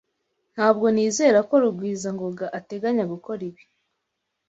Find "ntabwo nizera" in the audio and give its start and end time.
0.53-1.39